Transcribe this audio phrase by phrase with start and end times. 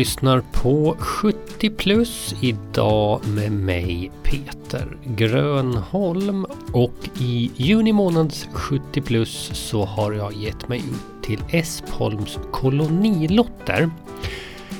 [0.00, 9.50] lyssnar på 70 plus idag med mig Peter Grönholm och i juni månads 70 plus
[9.54, 13.90] så har jag gett mig ut till Espholms kolonilotter.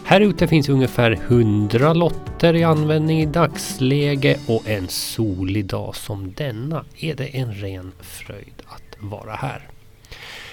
[0.05, 6.33] Här ute finns ungefär 100 lotter i användning i dagsläge och en solig dag som
[6.37, 9.69] denna är det en ren fröjd att vara här.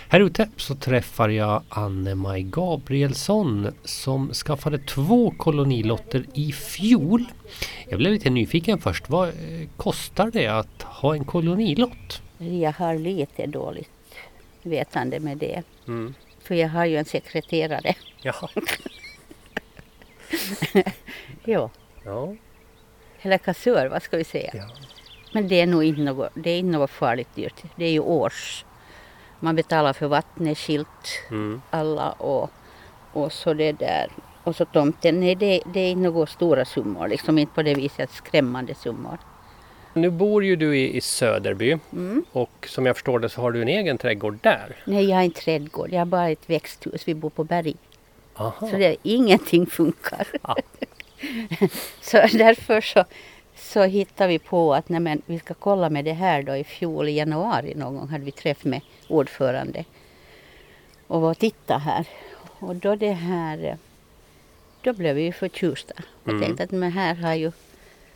[0.10, 7.26] Här ute så träffar jag Anne-Maj Gabrielsson som skaffade två kolonilotter i fjol.
[7.90, 9.10] Jag blev lite nyfiken först.
[9.10, 9.34] Vad eh,
[9.78, 12.22] kostar det att ha en kolonilott?
[12.38, 13.90] Jag har lite dåligt
[14.64, 15.64] vetande med det.
[15.88, 16.14] Mm.
[16.44, 17.96] För jag har ju en sekreterare.
[18.22, 18.50] Jaha.
[21.46, 21.70] ja,
[22.06, 22.36] Ja.
[23.22, 24.52] eller kassör, vad ska vi säga.
[24.54, 24.68] Ja.
[25.34, 27.64] Men det är nog inte något, det är inte något farligt dyrt.
[27.76, 28.66] Det är ju års.
[29.40, 30.88] Man betalar för vattnet skilt
[31.30, 31.62] Mm.
[31.70, 32.50] alla och,
[33.14, 34.08] och så det där.
[34.44, 35.20] Och så tomten.
[35.20, 37.08] Nej, det, det är inte några stora summor.
[37.08, 39.18] Liksom inte på det viset skrämmande summor.
[39.94, 42.26] Nu bor ju du i, i Söderby Mm.
[42.32, 44.76] och som jag förstår det så har du en egen trädgård där.
[44.86, 45.90] Nej, jag har inte trädgård.
[45.92, 47.08] Jag har bara ett växthus.
[47.08, 47.76] Vi bor på berg.
[48.36, 48.70] Aha.
[48.70, 50.28] Så det, ingenting funkar.
[50.44, 50.56] Ja.
[52.02, 53.04] så därför så,
[53.56, 56.64] så hittade vi på att nej men, vi ska kolla med det här då i
[56.64, 59.86] fjol i januari någon gång hade vi träff med ordförande
[61.08, 62.08] och var och titta här.
[62.60, 63.78] Och då det här,
[64.82, 66.42] då blev vi ju förtjusta och Mm.
[66.42, 67.52] tänkte att men här har ju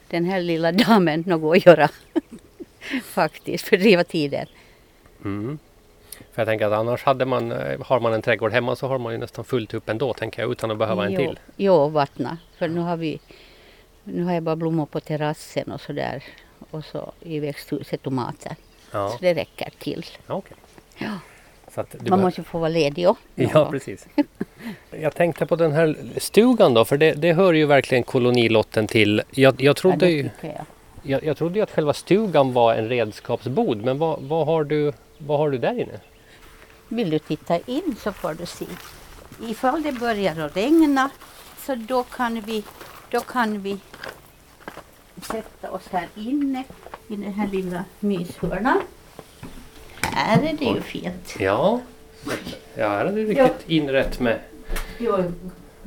[0.07, 1.89] den här lilla damen något att göra.
[3.03, 4.45] Faktiskt, fördriva tiden.
[5.25, 5.59] Mm.
[6.33, 8.97] För jag tänker att annars hade man, eh, har man en trädgård hemma så har
[8.99, 11.39] man ju nästan fullt upp ändå tänker jag utan att behöva en Jo, till.
[11.57, 12.37] Jo, vattna.
[12.57, 13.19] För nu har vi
[14.03, 16.23] nu har jag bara blommor på terrassen och sådär.
[16.71, 18.55] Och så i växthuset tomater.
[18.91, 20.05] Ja, Så det räcker till.
[20.27, 20.57] okej.
[21.01, 21.17] Ja.
[21.75, 23.23] Man behöver- måste få vara ledig också.
[23.35, 24.07] Ja, precis.
[24.91, 29.21] Jag tänkte på den här stugan då, för det, det hör ju verkligen kolonilotten till.
[29.31, 30.53] Jag, jag, Ja, trodde det ju, jag.
[31.03, 34.93] jag, jag trodde ju att själva stugan var en redskapsbod, men vad, vad, har, du,
[35.17, 35.99] vad har du där inne?
[36.87, 38.65] Vill du titta in så får du se.
[39.47, 41.09] Ifall det börjar att regna
[41.65, 42.63] så då kan vi,
[43.11, 43.77] då kan vi
[45.21, 46.63] sätta oss här inne
[47.07, 48.81] i den här lilla myshörnan.
[50.11, 51.35] Här är det ju fint.
[51.39, 51.79] Ja,
[52.75, 54.39] ja här är det riktigt inrätt med
[54.99, 55.17] Jo,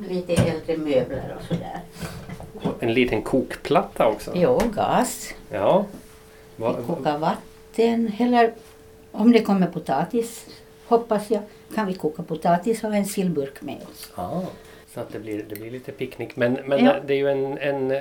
[0.09, 1.81] lite äldre möbler och sådär.
[2.81, 4.31] en liten kokplatta också.
[4.35, 5.35] Jo, gas.
[5.51, 5.85] Ja.
[6.57, 8.53] Vi Va, kokar vatten eller
[9.13, 10.47] om det kommer potatis,
[10.87, 11.43] hoppas jag,
[11.75, 14.13] kan vi koka potatis och ha en sillburk med oss.
[14.17, 14.43] ja,
[14.95, 16.37] så att det blir, det blir lite picknick.
[16.37, 16.95] Men, men Ja.
[17.07, 18.01] det är ju en, en eh,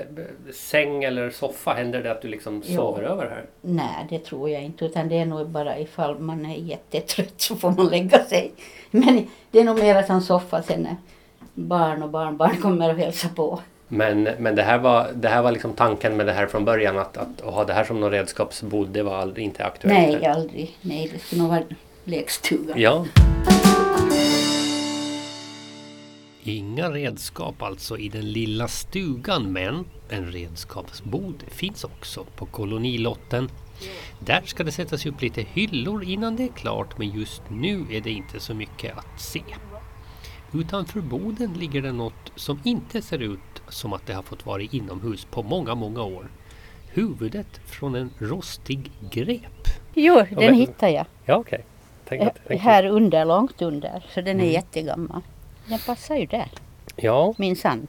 [0.53, 1.73] säng eller soffa.
[1.73, 2.75] Händer det att du liksom Jo.
[2.75, 3.43] sover över här?
[3.61, 7.55] Nej, det tror jag inte, utan det är nog bara ifall man är jättetrött så
[7.55, 8.51] får man lägga sig.
[8.91, 10.95] Men det är nog mera som soffa sen när
[11.53, 13.59] barn och barnbarn kommer och hälsa på.
[13.87, 16.97] Men, men det här var, det här var liksom tanken med det här från början
[16.99, 20.21] att, att, att ha det här som någon redskapsbod det var aldrig, inte aktuellt?
[20.21, 20.77] Nej, aldrig.
[20.81, 21.63] Nej, det skulle nog vara
[22.05, 22.73] lekstuga.
[22.77, 23.05] Ja.
[26.45, 33.49] Inga redskap alltså i den lilla stugan men en redskapsbod finns också på kolonilotten.
[34.19, 38.01] Där ska det sättas upp lite hyllor innan det är klart men just nu är
[38.01, 39.41] det inte så mycket att se.
[40.53, 43.39] Utanför boden ligger det något som inte ser ut
[43.69, 46.27] som att det har fått vara inomhus på många, många år.
[46.93, 49.67] Huvudet från en rostig grep.
[49.93, 51.05] Jo, den men- hittade jag.
[51.25, 51.65] Ja, okej.
[52.21, 54.03] Att- tänk- Här under, långt under.
[54.13, 54.51] Så den är Mm.
[54.53, 55.21] jättegammal.
[55.65, 56.49] Den passar ju där,
[56.95, 57.87] Ja, minsann.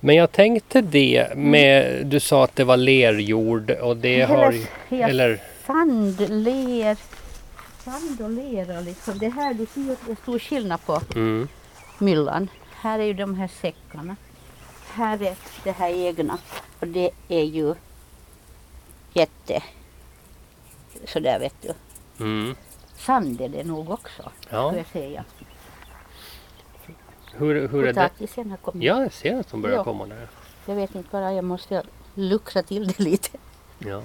[0.00, 4.66] men jag tänkte det med, du sa att det var lerjord och det har ju-
[4.88, 6.96] ja, eller Sand, ler,
[7.84, 9.18] sand och lera liksom.
[9.18, 11.48] Det här, du ser ju att det är stor skillnad på mm,
[11.98, 12.48] myllan.
[12.74, 14.16] Här är ju de här säckarna.
[14.92, 15.34] Här är
[15.64, 16.38] det här egna.
[16.80, 17.74] Och det är ju
[19.12, 19.62] jätte
[21.06, 21.72] sådär vet du.
[22.24, 22.54] mm,
[22.96, 24.70] Sand är det nog också, ja.
[24.70, 25.24] får jag säga.
[27.36, 27.88] Hur, hur det?
[27.94, 28.82] Potatisen har kommit.
[28.82, 29.84] Ja, jag ser att de börjar Ja.
[29.84, 30.28] komma där.
[30.66, 31.82] Jag vet inte bara, jag måste
[32.14, 33.38] luckra till det lite.
[33.78, 34.02] Ja.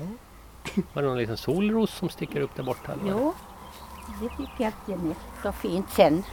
[0.94, 2.92] Var det någon liten solros som sticker upp där borta?
[2.94, 3.12] eller?
[3.12, 3.34] Jo,
[4.22, 6.24] det tycker jag att den är så fint sen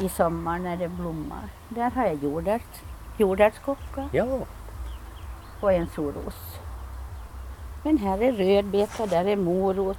[0.00, 1.48] i sommar när det blommar.
[1.68, 2.82] Där har jag jordärt,
[3.18, 4.38] jordärtskocka Ja,
[5.60, 6.34] och en solros.
[7.84, 9.98] Men här är rödbeta, där är morot.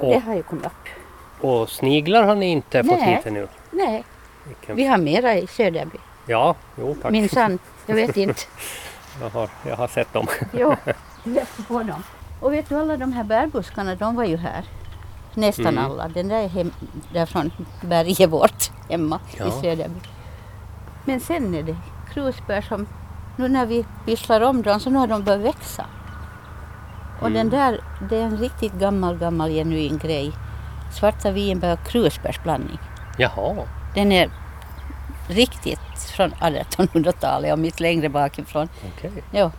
[0.00, 1.44] Det och, har ju kommit upp.
[1.44, 3.14] och sniglar har ni inte fått Nej.
[3.16, 3.48] hit ännu?
[3.70, 4.04] Nej,
[4.44, 4.76] Vilken...
[4.76, 5.98] vi har mera i Söderby.
[6.26, 7.12] Ja, jo tack.
[7.12, 8.40] Minsann, jag vet inte.
[9.20, 10.26] Jag, har, jag har sett dem.
[10.52, 10.74] Jo,
[11.24, 12.02] läste på dem.
[12.40, 14.64] Och vet du alla de här bärbuskarna, de var ju här.
[15.34, 15.84] Nästan Mm.
[15.84, 16.08] alla.
[16.08, 16.72] Den där är hem,
[17.12, 17.50] där från
[17.82, 19.46] berget vårt hemma Ja.
[19.46, 20.00] i Söderby.
[21.04, 21.76] Men sen är det
[22.14, 22.86] krusbär som,
[23.36, 25.86] nu när vi pysslar om dem så nu har de börjat växa.
[27.20, 27.32] Och Mm.
[27.34, 30.32] den där, det är en riktigt gammal, gammal genuin grej.
[30.98, 32.78] Svarta vinbär och krusbärsblandning.
[33.18, 33.56] Jaha.
[33.94, 34.30] Den är
[35.28, 35.80] riktigt
[36.16, 38.68] från 1800-talet och mitt längre bakifrån.
[38.96, 39.10] Okej.
[39.30, 39.50] Ja,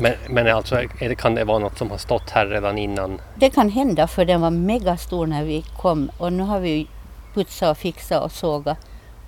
[0.00, 3.20] Men, men alltså, är det, kan det vara något som har stått här redan innan?
[3.34, 6.86] det kan hända för den var megastor när vi kom och nu har vi
[7.34, 8.78] putsat och fixat och sågat.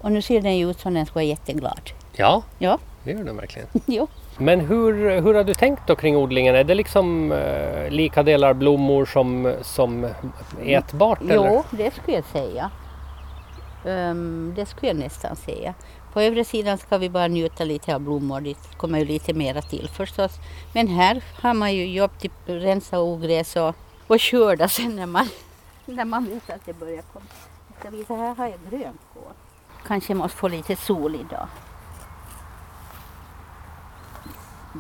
[0.01, 1.91] Och nu ser den ju ut som den ska vara jätteglad.
[2.13, 3.69] Ja, Ja, det gör den verkligen.
[3.87, 4.07] jo.
[4.39, 6.55] Men hur, hur har du tänkt då kring odlingen?
[6.55, 10.07] Är det liksom eh, lika delar blommor som, som
[10.65, 11.21] ätbart?
[11.23, 11.35] Eller?
[11.35, 12.71] Jo, det skulle jag säga.
[13.85, 15.75] Ehm, det skulle jag nästan säga.
[16.13, 18.41] På övre sidan ska vi bara njuta lite av blommor.
[18.41, 20.33] Det kommer ju lite mera till förstås.
[20.75, 23.75] Men här har man ju jobb till rensa ogräs och,
[24.07, 25.29] och skörda sen när man,
[25.87, 27.25] när man vet att det börjar komma.
[27.69, 29.33] Jag ska visa, här har jag grönkål.
[29.87, 31.49] Kanske måste få lite sol idag.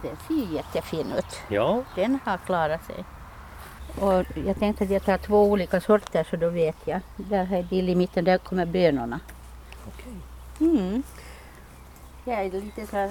[0.03, 1.41] Den ser ju jättefin ut.
[1.49, 3.05] Ja, Den har klarat sig.
[4.01, 7.01] Och jag tänkte att jag tar två olika sorter så då vet jag.
[7.17, 9.21] Där har jag dill i mitten, där kommer bönorna.
[10.61, 11.03] Mm.
[12.25, 13.11] Jag är lite så här,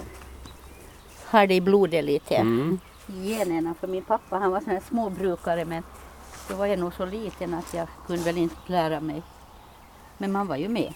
[1.26, 2.36] har det i blodet lite.
[2.36, 2.80] Mm.
[3.08, 5.84] Generna för min pappa han var sån här småbrukare men
[6.50, 9.22] då var jag nog så liten att jag kunde väl inte lära mig.
[10.18, 10.94] Men man var ju med.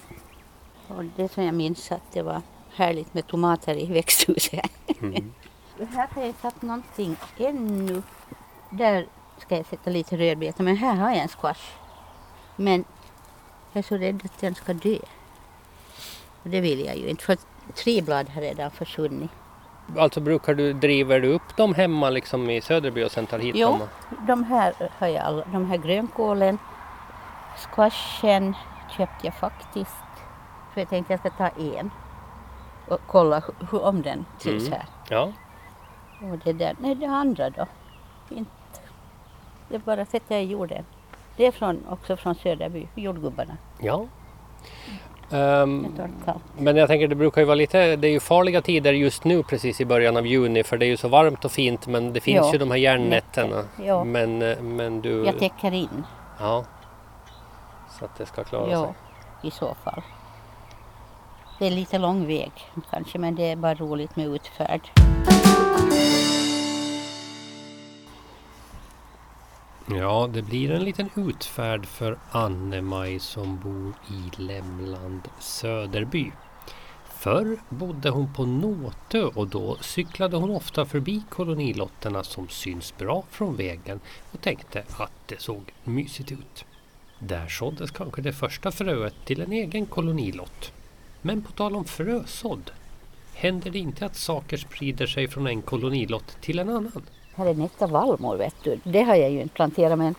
[0.88, 2.42] Och det som jag minns att det var
[2.76, 4.72] härligt med tomater i växthuset.
[5.02, 5.34] Mm.
[5.90, 8.02] Här har jag satt någonting ännu.
[8.70, 11.72] Där ska jag sätta lite rödbetor men här har jag en squash.
[12.56, 12.86] Men
[13.74, 14.98] jag är så rädd att den ska dö.
[16.44, 17.38] Och det vill jag ju inte för
[17.76, 19.32] tre blad har redan försvunnit.
[19.98, 23.56] Alltså brukar du, driver du upp dem hemma liksom i Söderby och sen tar hit
[23.56, 23.82] Jo, dem?
[24.28, 26.58] de här har jag alla, de här grönkålen.
[27.58, 28.56] Squashen
[28.98, 29.96] köpte jag faktiskt.
[30.74, 31.92] För jag tänkte jag ska ta en.
[32.88, 33.42] Och kolla
[33.72, 34.74] hur om den trivs Mm.
[34.80, 34.86] här.
[35.10, 35.32] Ja,
[36.32, 37.66] Och det där, nej det andra då?
[38.30, 38.52] Inte.
[39.70, 40.86] Det bara sätter jag i jorden.
[41.38, 43.58] Det är från, också från Söderby, jordgubbarna.
[43.82, 44.06] ja.
[46.26, 46.44] Kallt.
[46.58, 49.44] men jag tänker det brukar ju vara lite, det är ju farliga tider just nu
[49.44, 52.20] precis i början av juni för det är ju så varmt och fint men det
[52.22, 53.64] finns Ja, ju de här järnnätterna.
[53.84, 54.04] Ja.
[54.04, 56.04] Men, eh, men du, Jag täcker in,
[56.40, 56.66] ja.
[58.00, 58.72] Så att det ska klara sig.
[58.74, 58.94] ja,
[59.44, 60.02] i så fall.
[61.60, 62.52] Det är lite lång väg
[62.92, 64.82] kanske, men det är bara roligt med utfärd.
[69.90, 76.32] Ja, det blir en liten utfärd för Anne-Maj som bor i Lämland Söderby.
[77.10, 83.24] Förr bodde hon på Nåtö och då cyklade hon ofta förbi kolonilotterna som syns bra
[83.32, 84.00] från vägen
[84.32, 86.66] och tänkte att det såg mysigt ut.
[87.20, 90.72] Där såddes kanske det första fröet till en egen kolonilott.
[91.22, 92.72] Men på tal om frösådd,
[93.34, 97.04] händer det inte att saker sprider sig från en kolonilott till en annan?
[97.36, 98.80] Här är nästa vallmor vet du.
[98.84, 100.16] Det har jag ju inte planterat men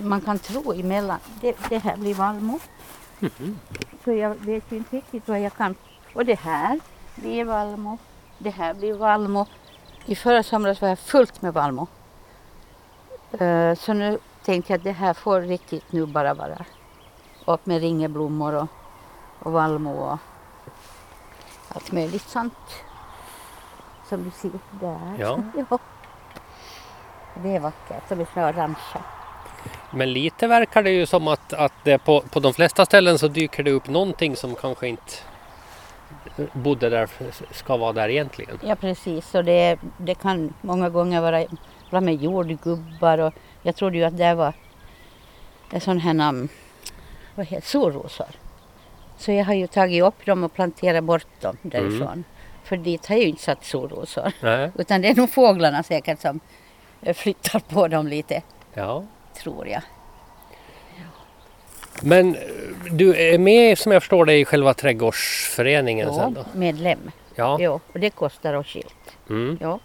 [0.00, 1.18] man kan tro emellan.
[1.40, 2.58] Det, det här blir vallmo.
[4.04, 5.74] Så jag vet ju inte riktigt vad jag kan.
[6.14, 6.80] Och det här
[7.14, 7.98] blir vallmo.
[8.38, 9.46] Det här blir vallmo.
[10.06, 11.86] I förra somras var jag fullt med vallmo.
[13.32, 16.64] Eh, så nu tänkte jag att det här får riktigt nu bara vara
[17.44, 18.68] upp med ringeblommor och,
[19.38, 20.18] och vallmo och
[21.68, 22.54] allt möjligt sånt.
[24.08, 25.16] Som du ser där.
[25.18, 25.40] Ja.
[25.70, 25.78] ja.
[27.42, 28.02] Det är vackert.
[28.08, 29.02] De är såna orangea.
[29.90, 33.28] Men lite verkar det ju som att, att det på, på de flesta ställen så
[33.28, 35.12] dyker det upp någonting som kanske inte
[36.52, 37.08] bodde där,
[37.50, 38.58] ska vara där egentligen.
[38.62, 39.34] Ja precis.
[39.34, 41.44] Och det, det kan många gånger vara
[41.90, 43.18] bra med jordgubbar.
[43.18, 44.52] Och jag trodde ju att det var
[45.70, 46.48] en sån här namn.
[47.34, 48.26] Vad heter solrosor.
[49.18, 52.24] Så jag har ju tagit upp dem och planterat bort dem därifrån.
[52.64, 54.32] För dit har jag ju inte satt solrosor.
[54.78, 56.40] Utan det är nog fåglarna säkert som
[57.14, 58.42] flyttar på dem lite.
[58.74, 59.04] Ja.
[59.34, 59.82] Tror jag.
[62.02, 62.40] Men eh,
[62.90, 66.44] du är med som jag förstår det i själva trädgårdsföreningen sen då?
[66.52, 67.10] medlem.
[67.34, 67.56] Ja.
[67.60, 69.16] Jo, och det kostar åtskilt.
[69.28, 69.58] Mm.
[69.60, 69.78] Jo.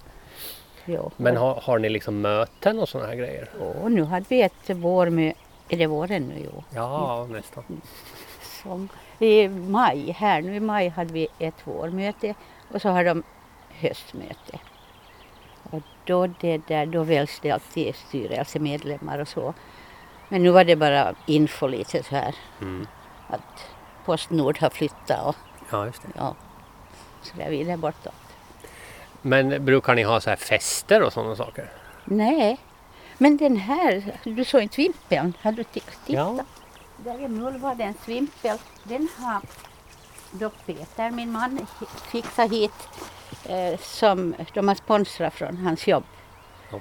[0.86, 1.12] Jo.
[1.18, 3.50] Men har, har ni liksom möten och sådana här grejer?
[3.60, 5.40] Och nu hade vi ett vårmöte.
[5.70, 6.36] Är det våren nu?
[6.46, 6.64] Jo.
[6.76, 7.64] Ja, nästan.
[8.64, 12.34] Som, I maj, här nu i maj hade vi ett vårmöte
[12.74, 13.24] och så har de
[13.70, 14.60] höstmöte.
[16.12, 19.54] Då, det där, då väljs det alltid styrelsemedlemmar och så.
[20.30, 22.88] Men nu var det bara info lite så här Mm.
[23.28, 23.68] att
[24.06, 25.36] Postnord har flyttat och
[25.72, 26.08] Ja, just det.
[26.16, 26.36] ja,
[27.22, 28.14] så där vidare bortåt.
[29.22, 31.70] Men brukar ni ha så här fester och sådana saker?
[32.06, 32.58] Nej,
[33.18, 35.34] men den här, du såg inte vimpeln?
[35.42, 35.94] Har du ti- tittat?
[36.08, 36.40] Ja.
[36.98, 38.58] Där är mullvaden svimpel.
[38.84, 39.42] Den har
[40.32, 41.68] då Peter, min man,
[42.12, 42.74] fixar hit
[43.46, 46.04] eh, som de har sponsrat från hans jobb.
[46.72, 46.80] Ja.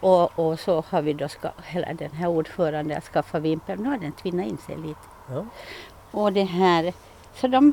[0.00, 3.80] Och, och så har vi då, ska, eller den här ordföranden har skaffat vimpel.
[3.80, 5.00] Nu har den tvinnat in sig lite.
[5.28, 5.46] Ja.
[6.10, 6.92] Och det här,
[7.34, 7.72] så de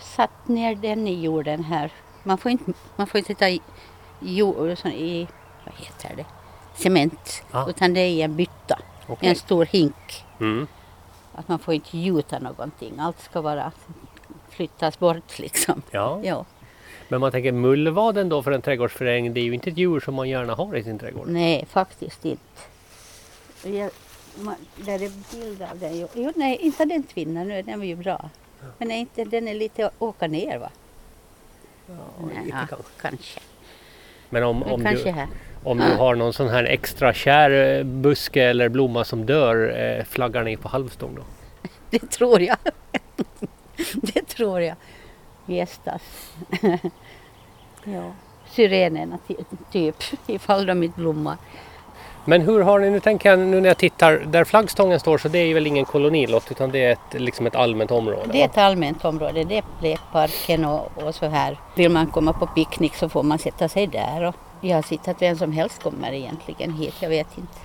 [0.00, 1.92] satt ner den i jorden här.
[2.22, 3.60] Man får inte, man får inte ta i,
[4.20, 5.28] jord, i
[5.64, 6.26] vad heter det,
[6.74, 7.44] cement.
[7.50, 7.68] Ah.
[7.68, 9.28] Utan det är i en bytta, Okej.
[9.28, 10.24] en stor hink.
[10.40, 10.66] Mm.
[11.34, 12.98] Att man får inte gjuta någonting.
[12.98, 13.72] Allt ska bara
[14.48, 15.82] flyttas bort liksom.
[15.90, 16.20] Ja.
[16.22, 16.44] Ja.
[17.08, 20.14] Men man tänker mullvaden då för en trädgårdsförening, det är ju inte ett djur som
[20.14, 21.28] man gärna har i sin trädgård.
[21.28, 22.42] Nej, faktiskt inte.
[23.62, 23.90] Jag,
[24.38, 25.98] man, där är bild av den.
[26.00, 28.30] Jo, jo, nej, inte den tvinnan nu, den var ju bra.
[28.78, 30.70] Men är inte, den är lite åka ner va?
[31.86, 31.94] Ja,
[32.34, 32.90] Nej, lite ja, kanske.
[33.00, 33.40] kanske.
[34.30, 35.14] Men om, om, du,
[35.64, 40.04] om du har någon sån här extra kär eh, buske eller blomma som dör, eh,
[40.04, 41.22] flaggar ni på halvstång då?
[41.90, 42.56] Det tror jag.
[43.94, 44.76] det tror jag.
[45.46, 46.02] Gästas.
[47.84, 48.12] ja.
[48.50, 51.36] Syrenerna ty- typ, ifall de inte blommar.
[52.28, 55.28] Men hur har ni, nu tänker jag nu när jag tittar, där flaggstången står så
[55.28, 58.28] det är ju väl ingen kolonilott utan det är ett, liksom ett allmänt område?
[58.32, 61.58] Det är ett allmänt område, det är lekparken och, och så här.
[61.74, 64.24] Vill man komma på picknick så får man sätta sig där.
[64.24, 67.58] Och jag har sett att vem som helst kommer egentligen hit, jag vet inte.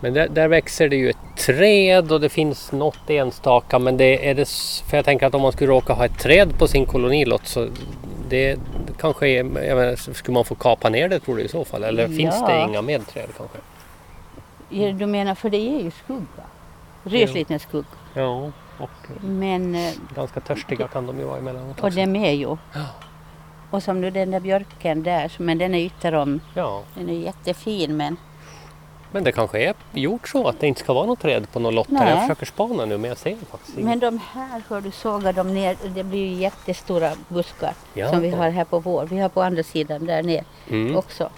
[0.00, 4.28] Men där, där växer det ju ett träd och det finns något enstaka men det
[4.30, 4.48] är det,
[4.90, 7.68] för jag tänker att om man skulle råka ha ett träd på sin kolonilott så
[8.28, 11.48] det, det kanske är, jag menar, skulle man få kapa ner det tror du i
[11.48, 11.84] så fall?
[11.84, 12.46] Eller finns Ja.
[12.48, 13.58] det inga medträd kanske?
[14.92, 17.44] Du menar, för det är ju skugga.
[17.48, 17.86] Med skugga.
[18.14, 22.56] Ja, och Men, eh, ganska törstiga kan de ju vara emellanåt och det med ju.
[22.74, 22.84] Ja.
[23.70, 26.40] Och som nu den där björken där, men den är ytterom.
[26.54, 28.16] Ja, Den är jättefin men
[29.12, 31.74] men det kanske är gjort så att det inte ska vara något träd på någon
[31.74, 32.10] lott här.
[32.10, 33.88] Jag försöker spana nu men jag ser faktiskt inget.
[33.88, 38.10] Men de här, hör du, sågar de ner, det blir ju jättestora buskar Ja.
[38.10, 39.04] som vi har här på vår.
[39.10, 40.96] Vi har på andra sidan där ner Mm.
[40.96, 41.28] också.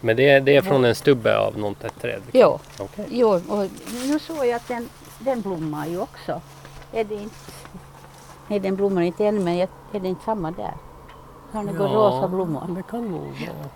[0.00, 2.22] Men det är, det är från en stubbe av något ett träd?
[2.32, 2.40] liksom.
[2.40, 3.06] Jo, Okej.
[3.10, 3.68] jo, och
[4.06, 6.40] nu såg jag att den, den blommar ju också.
[6.92, 7.34] Är det inte,
[8.48, 9.68] nej den blommar inte än men är
[10.00, 10.74] det inte samma där?
[11.52, 12.62] Har ni gått rosa blommor?
[12.68, 13.68] det kan nog vara.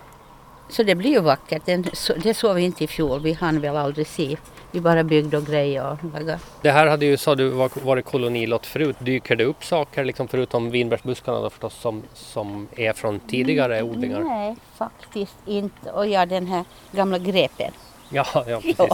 [0.71, 1.63] Så det blir ju vackert.
[2.23, 3.21] Det såg vi inte i fjol.
[3.21, 4.37] Vi hann väl aldrig se.
[4.71, 6.39] Vi bara byggde och grejade och lagade.
[6.63, 8.97] Det här hade ju, sa du, var- varit kolonilott förut.
[8.99, 14.21] Dyker det upp saker, liksom förutom vinbärsbuskarna då förstås, som, som är från tidigare odlingar?
[14.21, 15.91] Nej, faktiskt inte.
[15.93, 17.73] Och ja, den här gamla grepen.
[18.09, 18.77] Ja, ja precis.
[18.79, 18.87] Ja,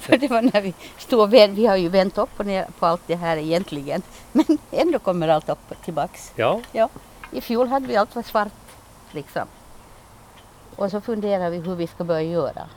[0.00, 2.86] för det var när vi stod vänt, Vi har ju vänt upp och ner på
[2.86, 4.02] allt det här egentligen.
[4.32, 6.32] Men ändå kommer allt upp tillbaks.
[6.36, 6.88] Ja, Ja,
[7.32, 8.52] i fjol hade vi allt var svart
[9.12, 9.42] liksom.
[10.76, 12.68] Och så funderar vi hur vi ska börja göra.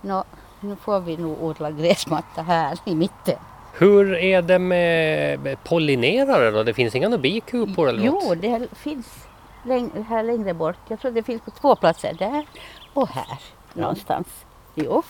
[0.00, 0.24] Nå,
[0.60, 3.38] nu får vi nog odla gräsmatta här i mitten.
[3.78, 6.62] Hur är det med pollinerare då?
[6.62, 8.42] Det finns inga bikupor eller Jo, något?
[8.42, 9.26] det finns
[9.64, 10.76] läng- här längre bort.
[10.88, 12.12] Jag tror det finns på två platser.
[12.18, 12.46] Där
[12.94, 13.38] och här
[13.72, 14.26] någonstans.
[14.74, 15.02] Jo.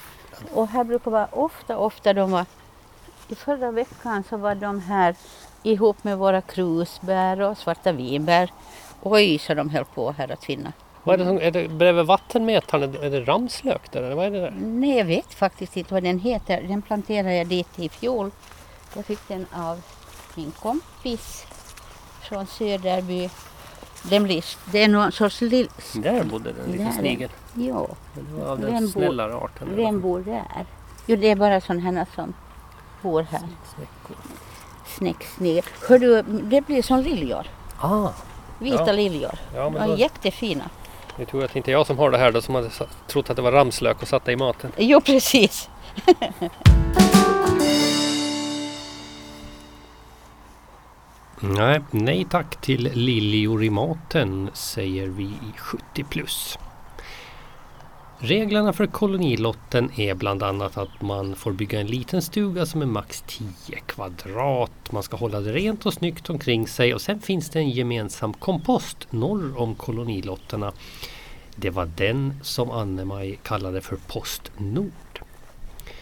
[0.54, 2.46] Och här brukar vara ofta, ofta de var
[3.28, 5.14] i förra veckan så var de här
[5.62, 8.52] ihop med våra krusbär och svarta vinbär.
[9.02, 10.72] Oj, så de höll på här att finna.
[11.06, 12.94] Vad är det, som, är det bredvid vattenmetaren?
[13.02, 14.50] Är det, är ramslök där eller vad är det där?
[14.60, 16.62] Nej, jag vet faktiskt inte vad den heter.
[16.68, 18.30] Den planterade jag dit i fjol.
[18.94, 19.80] Jag fick den av
[20.34, 21.46] min kompis
[22.22, 23.30] från Söderby.
[24.02, 25.68] Den blir, det är någon sorts lill...
[25.94, 27.30] Där bodde det en liten är- snigel.
[27.54, 27.72] Men det
[28.42, 29.76] var av Vem den bor- snällare arten.
[29.76, 30.66] vem bor där?
[31.06, 32.34] Jo, det är bara sådana som
[33.02, 33.40] bor här.
[34.86, 35.64] Snäcksnigel.
[35.88, 37.46] Hör du, det blir som liljor.
[37.80, 38.08] Ah,
[38.58, 38.92] Vita Ja.
[38.92, 39.34] liljor.
[39.54, 40.64] ja, men var då, jättefina.
[41.18, 42.70] Nu tror jag att det inte är jag som har det här då som hade
[43.06, 44.72] trott att det var ramslök och satt det i maten.
[44.76, 45.68] Jo, precis.
[51.40, 56.58] Nej, nej tack till liljor i maten säger vi i 70 plus.
[58.18, 62.86] Reglerna för kolonilotten är bland annat att man får bygga en liten stuga som är
[62.86, 63.46] max 10
[63.86, 64.92] kvadrat.
[64.92, 68.32] Man ska hålla det rent och snyggt omkring sig och sen finns det en gemensam
[68.32, 70.72] kompost norr om kolonilotterna.
[71.56, 75.20] Det var den som Anne-Maj kallade för Post Nord.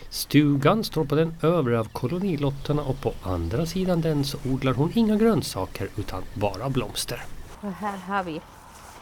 [0.09, 4.93] Stugan står på den övre av kolonilotterna och på andra sidan den så odlar hon
[4.95, 7.25] inga grönsaker utan bara blomster.
[7.61, 8.41] Och här har vi,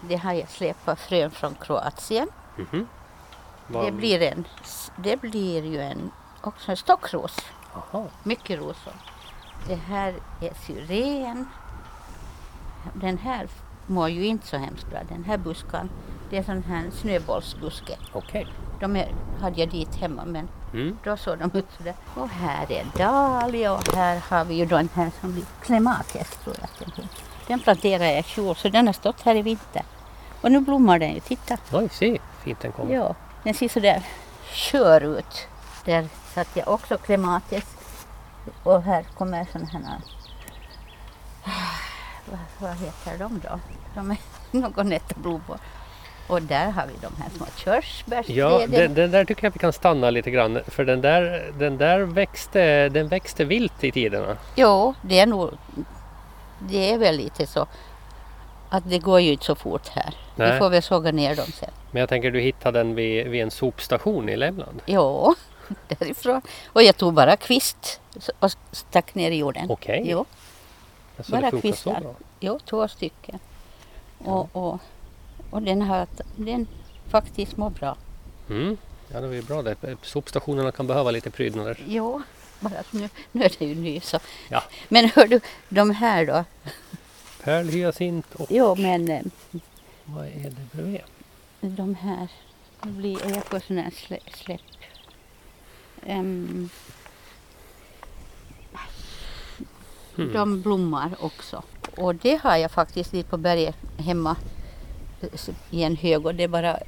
[0.08, 2.28] det har jag släpat frön från Kroatien.
[3.68, 4.44] Det blir, en,
[4.96, 7.36] det blir ju en, också en stockros.
[7.74, 8.06] Aha.
[8.22, 8.92] Mycket rosor.
[9.68, 11.48] Det här är syren.
[12.94, 13.48] Den här
[13.86, 14.98] mår ju inte så hemskt bra.
[15.08, 15.90] Den här buskan,
[16.30, 17.96] det är sån här snöbollsbuske.
[18.12, 18.46] Okej.
[18.80, 19.08] De är,
[19.40, 20.98] hade jag dit hemma men Mm.
[21.04, 21.94] då såg de ut sådär.
[22.14, 26.30] Och här är dahlia och här har vi ju då den här som blir clematis
[26.44, 27.08] tror jag att den heter.
[27.46, 29.82] Den planterade jag i fjol så den har stått här i vinter.
[30.40, 31.58] Och nu blommar den ju, titta.
[31.72, 32.94] Oj, se fint den kommer.
[32.94, 34.02] Ja, den ser sådär
[34.52, 35.46] skör ut.
[35.84, 37.64] Där satte jag också klematis.
[38.62, 40.00] Och här kommer sådana här...
[42.26, 43.60] Vad, vad heter de då?
[43.94, 44.16] De är
[44.50, 45.58] någon nätta blommor.
[46.26, 48.36] Och där har vi de här små körsbärsträden.
[48.36, 50.60] Ja, den, den där tycker jag vi kan stanna lite grann.
[50.66, 54.36] För den där, den där växte, den växte vilt i tiderna.
[54.54, 55.50] Jo, det är nog...
[56.58, 57.66] Det är väl lite så
[58.72, 60.14] att det går ju inte så fort här.
[60.36, 60.52] Nej.
[60.52, 61.70] Vi får väl såga ner dem sen.
[61.90, 64.82] Men jag tänker du hittade den vid, vid en sopstation i Lämland.
[64.86, 65.34] Jo,
[65.88, 66.42] därifrån.
[66.66, 68.00] Och jag tog bara kvist
[68.38, 69.70] och stack ner i jorden.
[69.70, 70.02] Okej.
[70.06, 70.24] Jo,
[71.16, 72.02] Alltså, bara kvistar.
[72.40, 73.38] jo, två stycken.
[74.18, 74.78] Och, och,
[75.50, 76.66] och den har den
[77.10, 77.96] faktiskt mår bra.
[78.50, 78.76] Mm.
[79.08, 79.76] Ja, det var ju bra det.
[80.02, 81.78] Sopstationerna kan behöva lite prydnader.
[81.86, 82.22] Jo,
[82.60, 84.18] bara att nu, nu är det ju ny så.
[84.48, 84.62] Ja.
[84.88, 86.44] Men hör du, de här då?
[87.44, 89.22] Pärlhyacint och Jo, men eh,
[90.04, 91.00] vad är det bredvid?
[91.60, 92.28] de här,
[92.82, 94.60] nu blir är jag på sån här slä, släpp.
[96.06, 96.68] Ehm,
[100.18, 100.32] Mm.
[100.32, 101.62] De blommar också.
[101.96, 104.36] Och det har jag faktiskt lite på berget hemma
[105.32, 106.78] s- i en hög och det bara,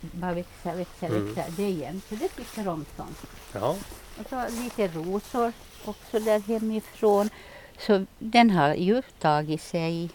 [0.00, 1.26] bara växer, växer, Mm.
[1.34, 1.52] växer.
[1.56, 2.02] Det igen.
[2.08, 3.18] Så det tycker om sånt.
[3.52, 3.76] Ja,
[4.20, 5.52] Och så lite rosor
[5.84, 7.30] också där hemifrån.
[7.78, 10.10] Så den har ju tagit sig.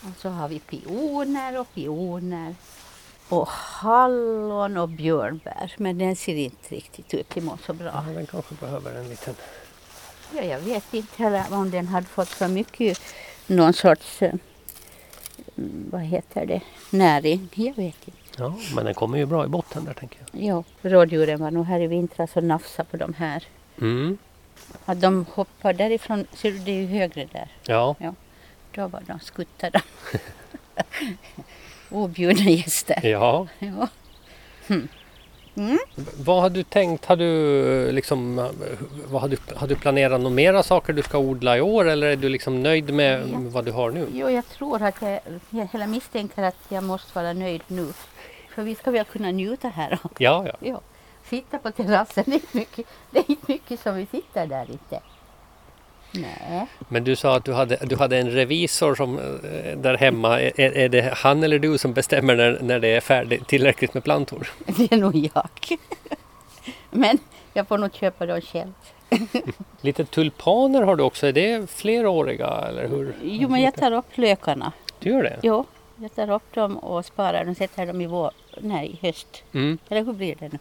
[0.00, 2.54] Och så har vi pioner och pioner.
[3.28, 5.74] Och hallon och björnbär.
[5.76, 7.90] Men den ser inte riktigt ut emot så bra.
[8.06, 9.34] ja, den kanske behöver en liten...
[10.36, 12.98] Ja, jag vet inte heller om den hade fått så mycket
[13.46, 14.34] någon sorts, eh,
[15.90, 17.48] vad heter det, näring.
[17.54, 18.18] Jag vet inte.
[18.38, 20.42] Ja, men den kommer ju bra i botten där tänker jag.
[20.42, 23.44] Jo, rådjuren var nog här i vintras och nafsade på de här.
[23.80, 24.18] Mm.
[24.84, 27.48] Att de hoppar därifrån, ser du det är ju högre där.
[27.66, 27.96] Ja,
[28.74, 29.80] Då var de skuttade.
[31.90, 33.06] Objudna gäster.
[33.06, 33.46] ja.
[33.58, 33.88] Ja.
[34.66, 34.88] Hm.
[35.56, 35.78] Mm.
[36.18, 37.04] Vad har du tänkt?
[37.04, 38.36] Har du liksom,
[39.10, 42.06] vad har du, har du planerat några mera saker du ska odla i år eller
[42.06, 43.38] är du liksom nöjd med Ja.
[43.38, 44.06] vad du har nu?
[44.12, 47.86] Jo, jag tror att jag, jag hela misstänker att jag måste vara nöjd nu.
[48.54, 50.22] För vi ska väl kunna njuta här också.
[50.22, 50.56] Ja, ja.
[50.60, 50.80] Ja.
[51.32, 54.70] Sitta på terrassen, det är, inte mycket, det är inte mycket som vi sitter där
[54.70, 55.00] inte.
[56.12, 56.66] Nej.
[56.88, 60.40] Men du sa att du hade, du hade en revisor som, eh, där hemma.
[60.40, 64.04] Är, är det han eller du som bestämmer när, när det är färdigt, tillräckligt med
[64.04, 64.50] plantor?
[64.66, 65.78] Det är nog jag.
[66.90, 67.18] Men
[67.52, 68.72] jag får nog köpa dem själv.
[69.80, 71.26] Lite tulpaner har du också.
[71.26, 73.14] Är det fleråriga eller hur?
[73.22, 74.72] Jo, men jag tar upp lökarna.
[74.98, 75.38] Du gör det?
[75.42, 75.64] Jo,
[75.96, 79.42] jag tar upp dem och sparar dem, sätter dem i vår, nej, i höst.
[79.52, 79.78] Mm.
[79.88, 80.58] Eller hur blir det nu?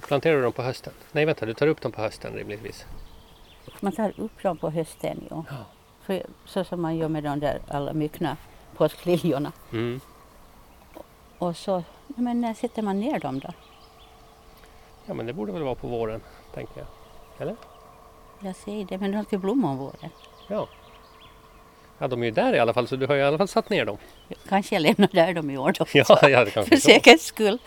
[0.00, 0.92] Planterar du dem på hösten?
[1.12, 2.86] Nej vänta, du tar upp dem på hösten rimligtvis.
[3.80, 5.44] Man tar upp dem på hösten, jo.
[5.48, 5.56] Ja.
[6.02, 8.36] För, så som man gör med de där alla myckna
[8.76, 9.52] påskliljorna.
[9.72, 10.00] Mm.
[11.38, 13.52] Och så, men när sätter man ner dem då?
[15.06, 16.20] Ja men det borde väl vara på våren,
[16.54, 16.86] tänker jag.
[17.38, 17.56] Eller?
[18.40, 20.10] Jag säger det, men de ska blomma om våren.
[20.48, 20.68] Ja.
[21.98, 23.48] Ja, de är ju där i alla fall så du har ju i alla fall
[23.48, 23.98] satt ner dem.
[24.48, 25.86] Kanske jag lämnar där dem i år då.
[25.92, 27.58] Ja, ja det kanske För säkerhets skull.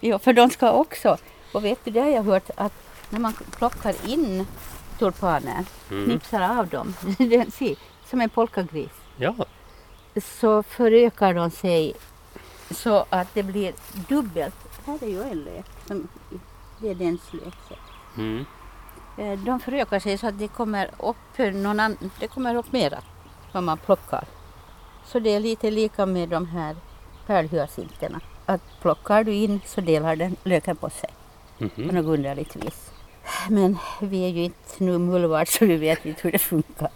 [0.00, 1.16] Ja, för de ska också.
[1.52, 2.72] Och vet du, det har jag hört att
[3.10, 4.46] när man plockar in
[4.98, 6.04] tulpaner, Mm.
[6.04, 6.94] knipsar av dem,
[7.52, 9.34] ser som en polkagris, Ja,
[10.22, 11.94] så förökar de sig
[12.70, 13.74] så att det blir
[14.08, 14.54] dubbelt.
[14.86, 15.66] Här är ju en lök.
[15.86, 16.08] Som,
[16.80, 17.78] det är dens lök.
[18.16, 18.44] mm.
[19.18, 22.98] Eh, De förökar sig så att det kommer upp, någon annan, det kommer upp mera
[23.52, 24.24] vad man plockar.
[25.04, 26.76] Så det är lite lika med de här
[27.26, 28.20] pärlhyacinterna.
[28.46, 31.10] Att plockar du in så delar den löken på sig
[31.58, 31.86] på Mhm.
[31.94, 32.90] något underligt vis.
[33.50, 36.88] Men vi är ju inte nu mullvard så vi vet inte hur det funkar.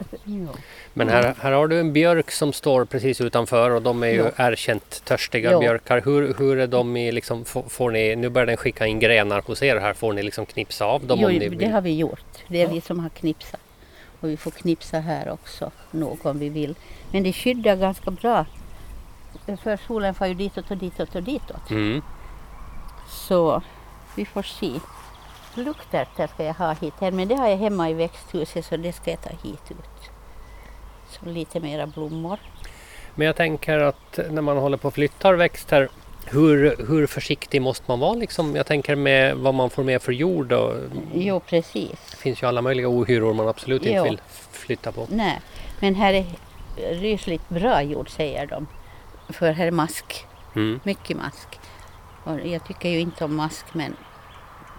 [0.94, 4.16] Men här, här har du en björk som står precis utanför och de är ju
[4.36, 4.46] Ja.
[4.48, 5.58] erkänt törstiga Ja.
[5.58, 6.00] björkar.
[6.04, 9.42] Hur, hur är de i liksom, får, får ni, nu börjar den skicka in grenar
[9.46, 11.96] hos er här, får ni liksom knipsa av dem Jo, om ni det har vi
[11.96, 12.24] gjort.
[12.48, 12.72] Det är Ja.
[12.74, 13.60] vi som har knipsat.
[14.20, 16.74] Och vi får knipsa här också nog om vi vill.
[17.10, 18.46] Men det skyddar ganska bra.
[19.62, 21.70] För solen får ju ditåt och ditåt och ditåt.
[21.70, 22.02] Mm.
[23.08, 23.62] Så
[24.16, 24.80] vi får se.
[25.54, 28.92] Luktärtor ska jag ha hit här, men det har jag hemma i växthuset så det
[28.92, 30.10] ska jag ta hit ut.
[31.10, 32.38] Så lite mera blommor.
[33.14, 35.88] Men jag tänker att när man håller på och flyttar växter,
[36.26, 38.56] hur, hur försiktig måste man vara liksom?
[38.56, 40.74] Jag tänker med vad man får med för jord och
[41.14, 41.90] Jo, precis.
[42.10, 44.04] det finns ju alla möjliga ohyror man absolut inte Jo.
[44.04, 44.20] vill
[44.52, 45.06] flytta på.
[45.10, 45.40] Nej,
[45.80, 46.24] men här är
[47.00, 48.66] rysligt bra jord säger de.
[49.28, 50.80] För här är mask, Mm.
[50.84, 51.48] mycket mask.
[52.24, 53.96] Och jag tycker ju inte om mask men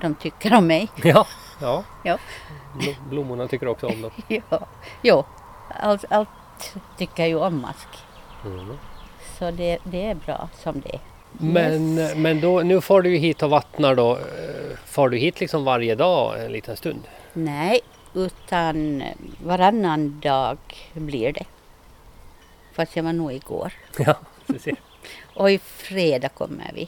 [0.01, 0.89] de tycker om mig.
[1.03, 1.27] Ja,
[1.62, 1.84] ja.
[2.03, 2.17] Ja.
[2.79, 4.12] Bl- Blommorna tycker också om dem.
[4.49, 4.60] ja.
[5.01, 5.23] Jo,
[5.79, 6.29] allt, allt
[6.97, 7.88] tycker ju om mask.
[8.45, 8.77] Mm.
[9.39, 10.99] Så det, det är bra som det är.
[11.32, 12.15] Men, Yes.
[12.15, 14.12] men då, nu får du ju hit och vattnar då.
[14.17, 17.01] Eh, Far du hit liksom varje dag en liten stund?
[17.34, 17.79] Nej,
[18.13, 19.03] utan
[19.43, 20.58] varannan dag
[20.93, 21.45] blir det.
[22.73, 23.73] Fast jag var nog igår.
[23.97, 24.75] Ja, du ser.
[25.36, 26.88] Och i fredag kommer vi.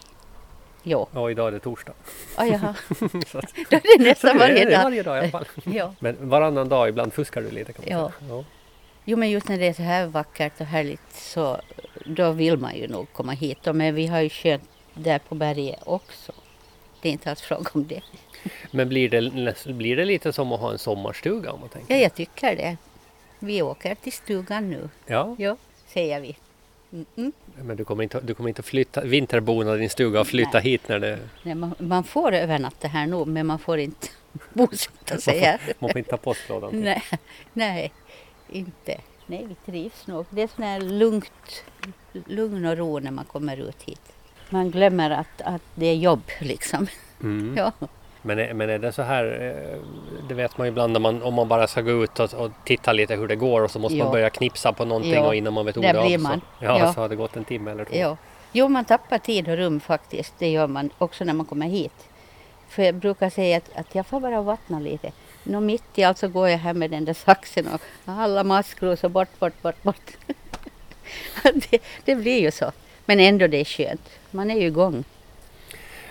[0.87, 1.07] Jo.
[1.13, 1.93] Ja, idag är det torsdag.
[2.37, 2.75] Oh, jaha.
[3.27, 4.83] Så att- Då är det nästan varje det är dag.
[4.83, 5.45] Varje dag i alla fall.
[5.73, 5.93] Ja.
[5.99, 8.11] Men varannan dag, ibland fuskar du lite kan man Ja.
[8.19, 8.29] säga.
[8.35, 8.43] Ja.
[9.05, 11.57] Jo men just när det är så här vackert och härligt så
[12.05, 13.57] då vill man ju nog komma hit.
[13.73, 16.31] Men vi har ju skönt där på berget också.
[17.01, 18.01] Det är inte alls fråga om det.
[18.71, 21.95] Men blir det, blir det lite som att ha en sommarstuga om man tänker?
[21.95, 22.77] Ja, jag tycker det.
[23.39, 24.89] Vi åker till stugan nu.
[25.05, 26.35] Ja, Ja, säger vi.
[26.91, 27.31] Mm-mm.
[27.63, 30.61] Men du kommer inte, du kommer inte flytta, vinterbona din stuga och flytta Nej.
[30.61, 31.19] hit när det...
[31.43, 34.07] Nej, man, man får övernatta här nu men man får inte
[34.53, 35.59] bosätta sig här.
[35.79, 36.79] Man får inte ta postlådan till.
[36.79, 37.03] Nej,
[37.53, 37.91] nej,
[38.49, 39.01] inte.
[39.25, 40.25] Nej, vi trivs nog.
[40.29, 41.63] Det är sån här lugnt,
[42.13, 44.13] lugn och ro när man kommer ut hit.
[44.49, 46.87] Man glömmer att, att det är jobb liksom.
[47.21, 47.55] Mm.
[47.57, 47.71] Ja.
[48.25, 49.77] Men, är, men är det så här, eh,
[50.27, 52.93] det vet man ju ibland man, om man bara ska gå ut och, och titta
[52.93, 54.11] lite hur det går och så måste man Ja.
[54.11, 56.41] börja knipsa på någonting Ja, och innan man vet ordet av så, man.
[56.59, 56.93] ja, Ja.
[56.93, 57.95] så har det gått en timme eller två.
[57.95, 58.17] Ja.
[58.51, 60.33] Jo, man tappar tid och rum faktiskt.
[60.39, 62.05] Det gör man också när man kommer hit.
[62.69, 65.11] För jag brukar säga att, att jag får bara vattna lite.
[65.43, 68.63] Nå mitt i allt så går jag här med den där saxen och alla
[68.97, 70.11] så bort, bort, bort, bort.
[71.43, 72.71] det, det blir ju så.
[73.05, 74.09] Men ändå det är skönt.
[74.31, 75.03] Man är ju igång.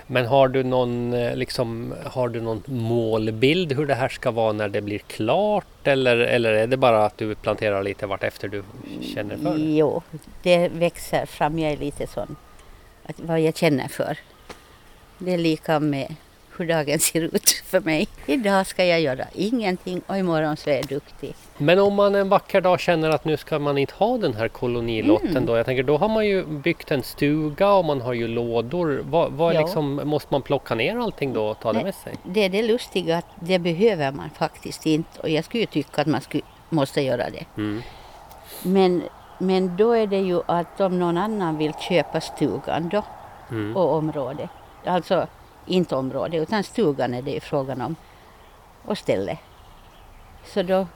[0.06, 4.52] Men har du någon, eh, liksom, har du någon målbild hur det här ska vara
[4.52, 5.86] när det blir klart?
[5.86, 8.62] Eller, eller är det bara att du planterar lite vart efter du
[9.14, 9.64] känner för det?
[9.64, 10.02] Jo,
[10.42, 11.58] det växer fram.
[11.58, 12.36] Jag är lite sån.
[13.06, 14.18] Att vad jag känner för.
[15.18, 16.14] Det är lika med
[16.58, 18.08] hur dagen ser ut för mig.
[18.26, 21.34] Idag ska jag göra ingenting och imorgon så är jag duktig.
[21.58, 24.48] Men om man en vacker dag känner att nu ska man inte ha den här
[24.48, 25.46] kolonilotten Mm.
[25.46, 25.56] då?
[25.56, 29.02] Jag tänker då har man ju byggt en stuga och man har ju lådor.
[29.04, 31.84] Vad, vad liksom, måste man plocka ner allting då och ta det Nej.
[31.84, 32.14] med sig?
[32.22, 36.00] Det är det lustiga att det behöver man faktiskt inte och jag skulle ju tycka
[36.00, 37.44] att man skulle, måste göra det.
[37.56, 37.82] Mm.
[38.62, 39.02] Men,
[39.38, 43.02] men då är det ju att om någon annan vill köpa stugan då
[43.50, 43.76] Mm.
[43.76, 44.50] och området,
[44.86, 45.26] alltså
[45.66, 47.96] inte området utan stugan är det frågan om
[48.84, 49.38] och ställe.
[50.44, 50.86] Så då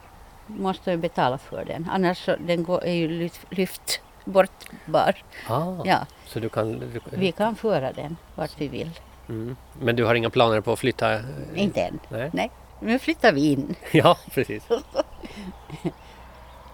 [0.47, 1.87] måste jag betala för den.
[1.91, 5.15] Annars så den går, är ju lyft, lyft bortbar.
[5.47, 6.79] Ah, Ja, Så du kan...
[6.79, 8.91] Du, vi kan föra den vart vi vill.
[9.29, 9.55] mm.
[9.81, 11.13] Men du har inga planer på att flytta?
[11.13, 11.21] eh,
[11.55, 11.99] Inte än.
[12.09, 12.29] Nej.
[12.33, 12.51] Nej,
[12.81, 13.75] nu flyttar vi in.
[13.91, 14.63] Ja, precis.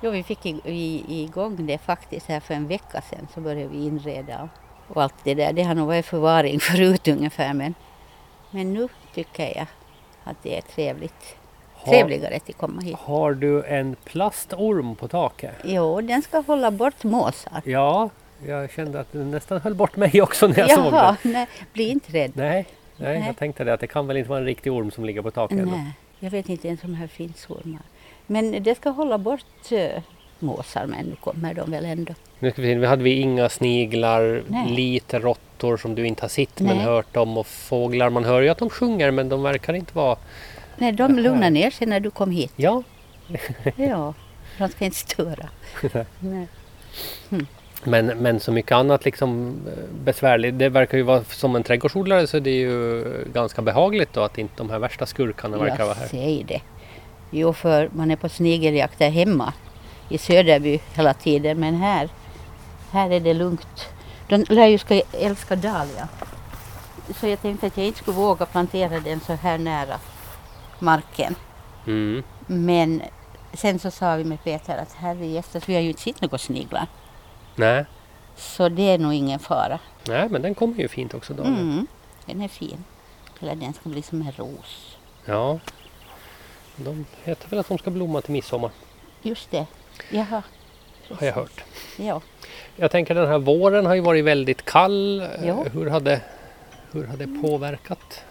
[0.01, 4.49] Jo, vi fick igång det faktiskt här för en vecka sedan så började vi inreda
[4.87, 5.53] och allt det där.
[5.53, 7.73] Det har nog varit förvaring förut ungefär men,
[8.51, 9.67] men nu tycker jag
[10.23, 11.35] att det är trevligt.
[11.73, 12.97] Har, Trevligare att komma hit.
[12.99, 15.55] har du en plastorm på taket?
[15.63, 17.61] Jo, den ska hålla bort måsar.
[17.65, 18.09] Ja,
[18.47, 21.31] jag kände att den nästan höll bort mig också när jag såg Jaha, den.
[21.33, 22.31] nej, bli inte rädd.
[22.35, 22.65] Nej,
[22.97, 23.27] nej, Nej.
[23.27, 25.31] jag tänkte det att det kan väl inte vara en riktig orm som ligger på
[25.31, 25.59] taket?
[25.59, 25.71] ändå.
[25.71, 27.81] Nej, jag vet inte ens om här finns ormar.
[28.27, 29.79] Men det ska hålla bort uh,
[30.39, 32.13] måsar, men nu kommer de väl ändå.
[32.39, 34.69] Nu ska vi se, hade vi inga sniglar, Nej.
[34.69, 36.85] lite råttor som du inte har sett men Nej.
[36.85, 38.09] hört om och fåglar.
[38.09, 40.17] Man hör ju att de sjunger men de verkar inte vara...
[40.77, 42.53] Nej, de lugnade ner sig när du kom hit.
[42.55, 42.83] Ja,
[43.75, 44.13] Ja,
[44.57, 45.49] de ska inte störa.
[46.19, 46.47] Nej.
[47.83, 50.59] men, men så mycket annat liksom eh, besvärligt.
[50.59, 54.37] Det verkar ju vara som en trädgårdsodlare så det är ju ganska behagligt då att
[54.37, 56.07] inte de här värsta skurkarna verkar vara Jag här.
[56.07, 56.61] säger det.
[57.31, 59.53] Jo, för man är på snigeljakt där hemma
[60.09, 61.59] i Söderby hela tiden.
[61.59, 62.09] Men här,
[62.91, 63.89] här är det lugnt.
[64.27, 66.07] De lär ju ska älska dahlia.
[67.19, 69.99] Så jag tänkte att jag inte skulle våga plantera den så här nära
[70.79, 71.35] marken.
[71.87, 72.23] Mm.
[72.47, 73.01] Men
[73.53, 76.37] sen så sa vi med Peter att herre gästas, vi har ju inte sett några
[76.37, 76.87] sniglar.
[77.55, 77.85] Nej.
[78.35, 79.79] Så det är nog ingen fara.
[80.07, 81.43] Nej, men den kommer ju fint också då.
[81.43, 81.87] Mm,
[82.25, 82.83] den är fin.
[83.39, 84.97] Eller den ska bli som en ros.
[85.25, 85.59] Ja.
[86.75, 88.71] De heter väl att de ska blomma till midsommar,
[89.21, 89.65] Just det.
[90.09, 90.43] Jaha.
[91.19, 91.63] har jag hört.
[91.97, 92.21] Ja.
[92.75, 95.23] Jag tänker den här våren har ju varit väldigt kall.
[95.43, 95.63] Ja.
[95.73, 96.21] Hur hade
[96.91, 98.23] hur har det påverkat?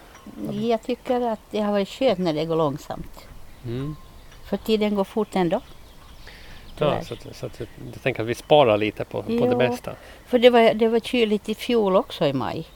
[0.53, 3.27] Jag tycker att det har varit skönt när det går långsamt.
[3.65, 3.97] Mm.
[4.45, 5.61] För tiden går fort ändå.
[6.79, 7.61] Ja, så, att- så att
[7.93, 9.93] jag tänker att vi sparar lite på, på det bästa.
[10.27, 12.67] För det var, det var kyligt i fjol också i maj.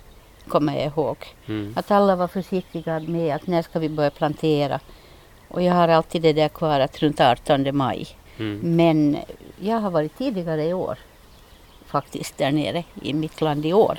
[0.48, 1.16] Kommer jag ihåg.
[1.46, 1.72] Mm.
[1.76, 4.80] Att alla var försiktiga med att när ska vi börja plantera.
[5.48, 8.06] Och jag har alltid det där kvar att runt 18 maj.
[8.38, 8.76] Mm.
[8.76, 9.18] Men
[9.60, 10.98] jag har varit tidigare i år.
[11.86, 13.98] Faktiskt där nere i mitt land i år.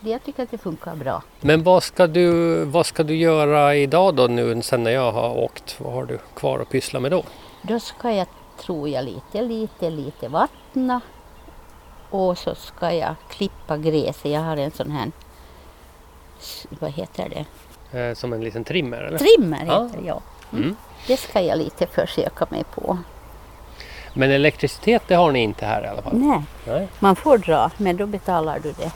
[0.00, 1.22] Jag tycker att det funkar bra.
[1.40, 5.38] Men vad ska, du, vad ska du göra idag då nu sen när jag har
[5.38, 5.80] åkt?
[5.80, 7.24] Vad har du kvar att pyssla med då?
[7.62, 8.26] Då ska jag
[8.60, 11.00] tror jag lite, lite, lite vattna.
[12.10, 14.30] Och så ska jag klippa gräset.
[14.30, 15.10] Jag har en sån här,
[16.68, 17.44] vad heter det?
[17.98, 19.18] Eh, som en liten trimmer eller?
[19.18, 20.20] Trimmer heter det, ja.
[20.52, 20.76] Mm.
[21.06, 22.98] Det ska jag lite försöka mig på.
[24.14, 26.18] Men elektricitet det har ni inte här i alla fall?
[26.18, 26.88] Nej, Nej.
[26.98, 28.90] man får dra, men då betalar du det.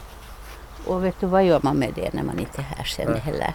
[0.87, 3.20] Och vet du vad gör man med det när man inte är här sen Nej.
[3.20, 3.53] heller?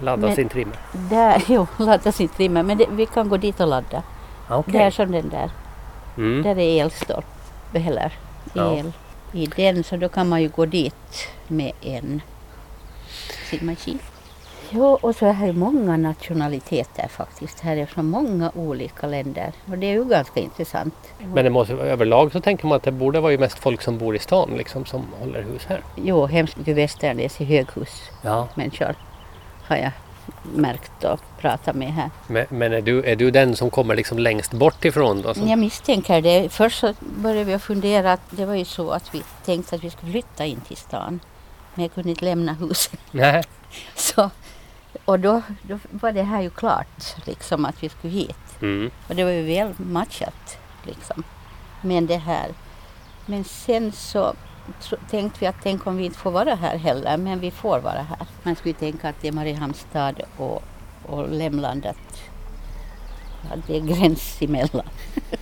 [0.00, 0.76] Ladda Men- sin trimmer?
[0.92, 2.62] Där, jo, ladda sin trimmer.
[2.62, 4.02] Men det, vi kan gå dit och ladda.
[4.50, 4.72] Okej.
[4.72, 5.50] Det är som den där.
[6.16, 6.42] Mm.
[6.42, 7.28] Där är elstolpe
[7.72, 8.12] eller
[8.52, 8.72] Ja.
[8.76, 8.92] el
[9.32, 9.84] i den.
[9.84, 12.22] Så då kan man ju gå dit med en
[13.50, 13.98] sin maskin.
[14.76, 17.60] Jo, och så är här många nationaliteter faktiskt.
[17.60, 19.52] Här är från många olika länder.
[19.70, 20.94] Och det är ju ganska intressant.
[21.34, 23.98] Men det måste, överlag så tänker man att det borde vara ju mest folk som
[23.98, 25.80] bor i stan liksom som håller hus här.
[25.96, 27.56] Jo, hemskt mycket västerländsk i Ja.
[27.56, 28.94] höghusmänniskor
[29.64, 29.90] har jag
[30.54, 32.10] märkt och pratat med här.
[32.26, 35.34] Men, men är, du, är du den som kommer liksom längst bort ifrån då?
[35.34, 36.48] Som, Jag misstänker det.
[36.52, 39.90] Först så började vi fundera att det var ju så att vi tänkte att vi
[39.90, 41.20] skulle flytta in till stan.
[41.74, 43.00] Men jag kunde inte lämna huset.
[43.10, 43.42] Nej.
[43.94, 44.30] Så,
[45.04, 48.62] och då, då var det här ju klart, liksom att vi skulle hit.
[48.62, 48.90] Mm.
[49.08, 51.22] Och det var ju väl matchat, liksom.
[51.82, 52.48] Men det här.
[53.26, 54.34] Men sen så
[55.10, 58.02] tänkte vi att tänk om vi inte får vara här heller, men vi får vara
[58.02, 58.26] här.
[58.42, 60.62] Man skulle tänka att det är Mariehamnstad och,
[61.06, 62.22] och Lämlandet.
[63.42, 64.88] Ja, det är gräns emellan.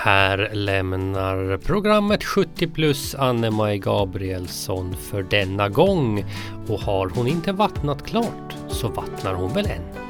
[0.00, 6.24] Här lämnar programmet 70 plus Anne-Maj Gabrielsson för denna gång.
[6.68, 10.07] Och har hon inte vattnat klart så vattnar hon väl än.